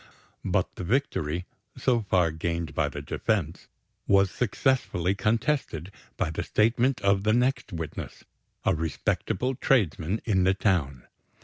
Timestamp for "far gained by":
2.01-2.89